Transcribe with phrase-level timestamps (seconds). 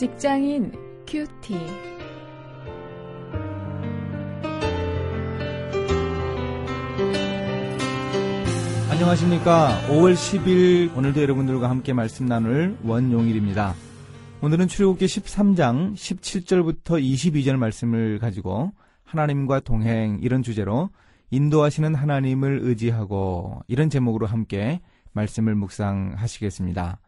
[0.00, 0.72] 직장인
[1.06, 1.54] 큐티.
[8.90, 9.78] 안녕하십니까.
[9.88, 13.74] 5월 10일 오늘도 여러분들과 함께 말씀 나눌 원용일입니다.
[14.40, 18.72] 오늘은 출애굽기 13장 17절부터 22절 말씀을 가지고
[19.04, 20.88] 하나님과 동행 이런 주제로
[21.30, 24.80] 인도하시는 하나님을 의지하고 이런 제목으로 함께
[25.12, 27.00] 말씀을 묵상하시겠습니다.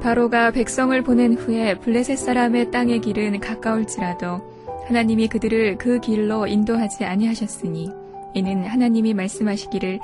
[0.00, 7.90] 바로가 백성을 보낸 후에 블레셋 사람의 땅의 길은 가까울지라도 하나님이 그들을 그 길로 인도하지 아니하셨으니
[8.34, 9.98] 이는 하나님이 말씀하시기를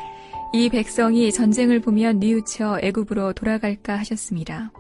[0.53, 4.73] 이 백성이 전쟁을 보면 뉘우쳐 애굽으로 돌아갈까 하셨습니다.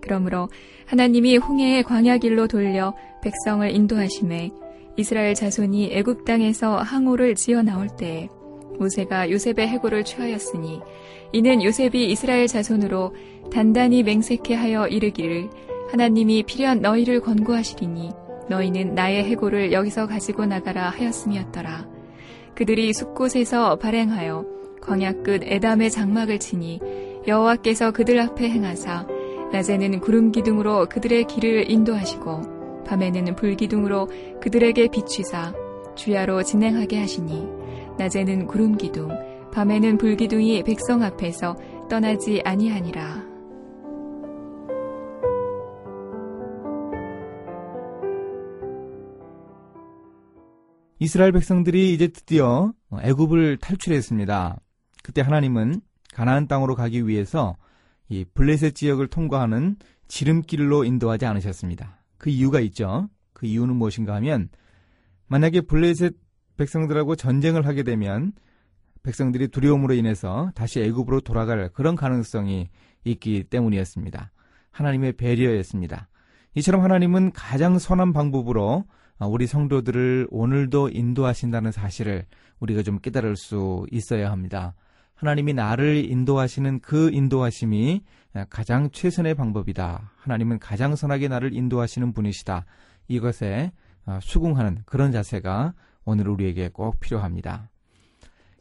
[0.00, 0.48] 그러므로
[0.86, 4.50] 하나님이 홍해의 광야 길로 돌려 백성을 인도하심에
[4.96, 8.28] 이스라엘 자손이 애굽 땅에서 항오를 지어 나올 때에
[8.80, 10.80] 모세가 요셉의 해고를 취하였으니
[11.32, 13.14] 이는 요셉이 이스라엘 자손으로
[13.52, 15.50] 단단히 맹세케 하여 이르기를
[15.90, 18.10] 하나님이 필연 너희를 권고하시리니
[18.48, 21.88] 너희는 나의 해고를 여기서 가지고 나가라 하였음이었더라.
[22.54, 24.44] 그들이 숲곳에서 발행하여
[24.80, 26.80] 광야 끝 에담의 장막을 치니
[27.26, 29.06] 여호와께서 그들 앞에 행하사
[29.52, 34.08] 낮에는 구름 기둥으로 그들의 길을 인도하시고 밤에는 불 기둥으로
[34.40, 35.54] 그들에게 비추사
[35.94, 37.59] 주야로 진행하게 하시니
[38.00, 39.10] 낮에는 구름 기둥
[39.52, 41.54] 밤에는 불 기둥이 백성 앞에서
[41.90, 43.28] 떠나지 아니하니라.
[50.98, 54.58] 이스라엘 백성들이 이제 드디어 애굽을 탈출했습니다.
[55.02, 55.82] 그때 하나님은
[56.14, 57.58] 가나안 땅으로 가기 위해서
[58.08, 59.76] 이 블레셋 지역을 통과하는
[60.08, 62.02] 지름길로 인도하지 않으셨습니다.
[62.16, 63.10] 그 이유가 있죠.
[63.34, 64.48] 그 이유는 무엇인가 하면
[65.26, 66.14] 만약에 블레셋
[66.60, 68.32] 백성들하고 전쟁을 하게 되면
[69.02, 72.68] 백성들이 두려움으로 인해서 다시 애굽으로 돌아갈 그런 가능성이
[73.04, 74.30] 있기 때문이었습니다.
[74.70, 76.08] 하나님의 배려였습니다.
[76.54, 78.84] 이처럼 하나님은 가장 선한 방법으로
[79.20, 82.26] 우리 성도들을 오늘도 인도하신다는 사실을
[82.58, 84.74] 우리가 좀 깨달을 수 있어야 합니다.
[85.14, 88.02] 하나님이 나를 인도하시는 그 인도하심이
[88.50, 90.12] 가장 최선의 방법이다.
[90.16, 92.66] 하나님은 가장 선하게 나를 인도하시는 분이시다.
[93.08, 93.72] 이것에
[94.20, 95.72] 수긍하는 그런 자세가
[96.04, 97.70] 오늘 우리에게 꼭 필요합니다.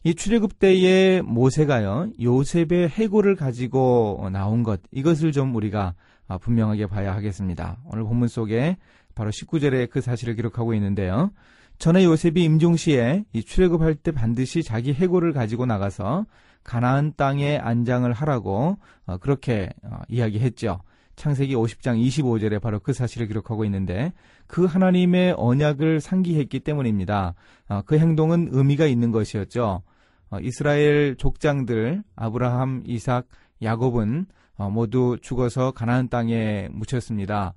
[0.03, 5.93] 이 출애굽 때의 모세가요 요셉의 해고를 가지고 나온 것 이것을 좀 우리가
[6.41, 7.77] 분명하게 봐야 하겠습니다.
[7.91, 8.77] 오늘 본문 속에
[9.15, 11.31] 바로 19절에 그 사실을 기록하고 있는데요.
[11.79, 16.25] 전에 요셉이 임종 시에 이 출애굽할 때 반드시 자기 해고를 가지고 나가서
[16.63, 20.81] 가나안 땅에 안장을 하라고 어, 그렇게 어, 이야기했죠.
[21.19, 24.13] 창세기 50장 25절에 바로 그 사실을 기록하고 있는데
[24.47, 27.35] 그 하나님의 언약을 상기했기 때문입니다.
[27.67, 29.83] 어, 그 행동은 의미가 있는 것이었죠.
[30.29, 33.27] 어, 이스라엘 족장들 아브라함, 이삭,
[33.61, 37.53] 야곱은 어, 모두 죽어서 가나안 땅에 묻혔습니다.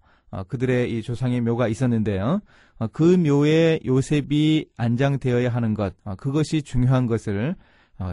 [0.49, 2.41] 그들의 이 조상의 묘가 있었는데요.
[2.93, 7.55] 그 묘에 요셉이 안장되어야 하는 것, 그것이 중요한 것을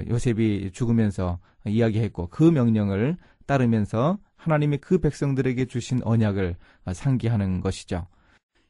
[0.10, 6.56] 요셉이 죽으면서 이야기했고 그 명령을 따르면서 하나님이 그 백성들에게 주신 언약을
[6.92, 8.08] 상기하는 것이죠.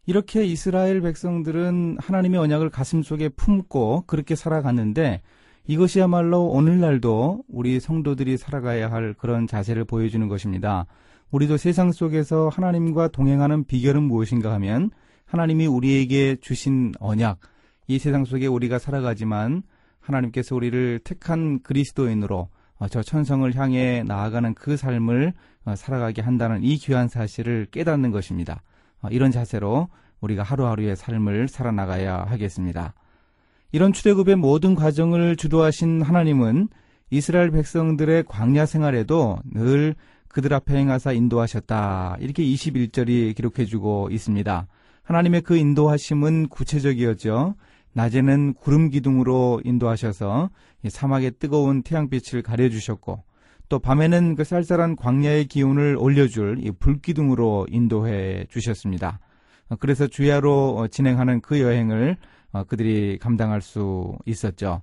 [0.06, 5.22] 이렇게 이스라엘 백성들은 하나님의 언약을 가슴 속에 품고 그렇게 살아갔는데
[5.68, 10.88] 이것이야말로 오늘날도 우리 성도들이 살아가야 할 그런 자세를 보여주는 것입니다.
[11.30, 14.90] 우리도 세상 속에서 하나님과 동행하는 비결은 무엇인가 하면
[15.26, 17.40] 하나님이 우리에게 주신 언약,
[17.88, 19.62] 이 세상 속에 우리가 살아가지만
[20.00, 22.50] 하나님께서 우리를 택한 그리스도인으로 어,
[22.88, 25.34] 저 천성을 향해 나아가는 그 삶을
[25.66, 28.62] 어, 살아가게 한다는 이 귀한 사실을 깨닫는 것입니다.
[29.02, 29.90] 어, 이런 자세로
[30.22, 32.94] 우리가 하루하루의 삶을 살아나가야 하겠습니다.
[33.72, 36.70] 이런 출애굽의 모든 과정을 주도하신 하나님은
[37.12, 39.96] 이스라엘 백성들의 광야 생활에도 늘
[40.28, 42.18] 그들 앞에 행하사 인도하셨다.
[42.20, 44.68] 이렇게 21절이 기록해주고 있습니다.
[45.04, 47.56] 하나님의 그 인도하심은 구체적이었죠.
[47.94, 50.50] 낮에는 구름 기둥으로 인도하셔서
[50.88, 53.24] 사막의 뜨거운 태양빛을 가려주셨고
[53.70, 59.20] 또 밤에는 그 쌀쌀한 광야의 기운을 올려줄 이 불기둥으로 인도해 주셨습니다.
[59.80, 62.18] 그래서 주야로 진행하는 그 여행을
[62.68, 64.82] 그들이 감당할 수 있었죠.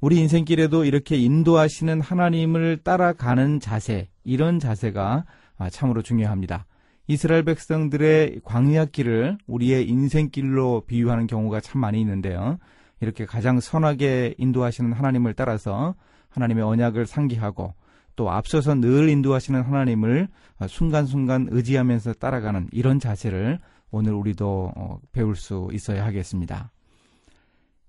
[0.00, 5.24] 우리 인생길에도 이렇게 인도하시는 하나님을 따라가는 자세, 이런 자세가
[5.70, 6.66] 참으로 중요합니다.
[7.08, 12.58] 이스라엘 백성들의 광야길을 우리의 인생길로 비유하는 경우가 참 많이 있는데요.
[13.00, 15.94] 이렇게 가장 선하게 인도하시는 하나님을 따라서
[16.30, 17.74] 하나님의 언약을 상기하고
[18.16, 20.28] 또 앞서서 늘 인도하시는 하나님을
[20.68, 23.60] 순간순간 의지하면서 따라가는 이런 자세를
[23.90, 26.72] 오늘 우리도 어, 배울 수 있어야 하겠습니다.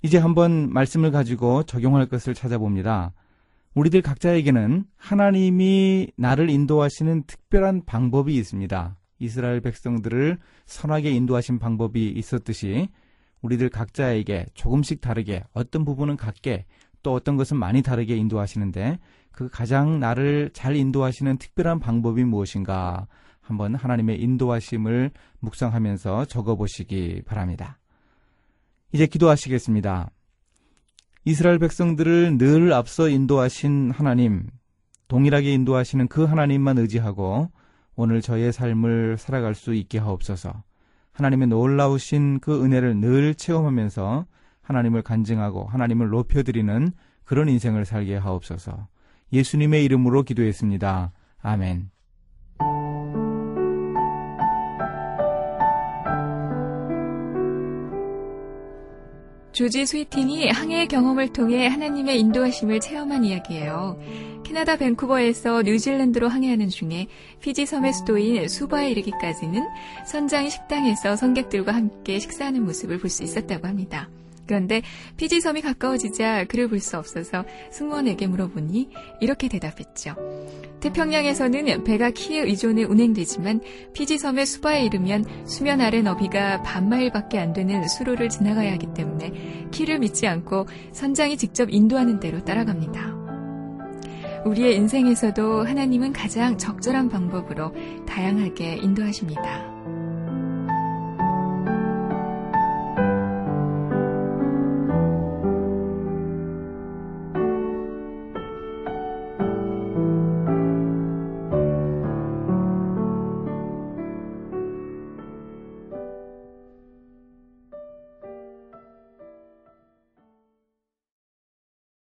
[0.04, 3.14] 이제 한번 말씀을 가지고 적용할 것을 찾아봅니다.
[3.74, 8.96] 우리들 각자에게는 하나님이 나를 인도하시는 특별한 방법이 있습니다.
[9.20, 12.90] 이스라엘 백성들을 선하게 인도하신 방법이 있었듯이
[13.42, 16.66] 우리들 각자에게 조금씩 다르게 어떤 부분은 같게
[17.04, 19.00] 또 어떤 것은 많이 다르게 인도하시는데
[19.32, 23.08] 그 가장 나를 잘 인도하시는 특별한 방법이 무엇인가
[23.40, 27.80] 한번 하나님의 인도하심을 묵상하면서 적어보시기 바랍니다.
[28.92, 30.10] 이제 기도하시겠습니다.
[31.24, 34.48] 이스라엘 백성들을 늘 앞서 인도하신 하나님,
[35.08, 37.52] 동일하게 인도하시는 그 하나님만 의지하고
[37.98, 40.64] 오늘 저의 삶을 살아갈 수 있게 하옵소서.
[41.14, 44.28] 하나님의 놀라우신 그 은혜를 늘 체험하면서
[44.62, 46.92] 하나님을 간증하고 하나님을 높여드리는
[47.26, 48.88] 그런 인생을 살게 하옵소서.
[49.34, 51.12] 예수님의 이름으로 기도했습니다.
[51.42, 51.90] 아멘.
[59.58, 63.98] 조지 스위틴이 항해 경험을 통해 하나님의 인도하심을 체험한 이야기예요.
[64.48, 67.08] 캐나다 밴쿠버에서 뉴질랜드로 항해하는 중에
[67.42, 69.62] 피지 섬의 수도인 수바에 이르기까지는
[70.06, 74.10] 선장이 식당에서 성객들과 함께 식사하는 모습을 볼 수 있었다고 합니다.
[74.48, 74.82] 그런데
[75.18, 78.90] 피지 섬이 가까워지자 그를 볼 수 없어서 승무원에게 물어보니
[79.20, 80.16] 이렇게 대답했죠.
[80.80, 83.60] 태평양에서는 배가 키에 의존해 운행되지만
[83.94, 90.00] 피지 섬의 수바에 이르면 수면 아래 너비가 반마일밖에 안 되는 수로를 지나가야 하기 때문에 키를
[90.00, 93.17] 믿지 않고 선장이 직접 인도하는 대로 따라갑니다.
[94.46, 97.74] 우리의 인생에서도 하나님은 가장 적절한 방법으로
[98.06, 99.67] 다양하게 인도하십니다.